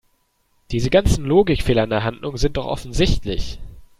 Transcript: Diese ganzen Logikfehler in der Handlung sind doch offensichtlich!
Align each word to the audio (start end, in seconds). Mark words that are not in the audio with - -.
Diese 0.71 0.89
ganzen 0.89 1.25
Logikfehler 1.25 1.83
in 1.83 1.91
der 1.91 2.03
Handlung 2.03 2.35
sind 2.35 2.57
doch 2.57 2.65
offensichtlich! 2.65 3.59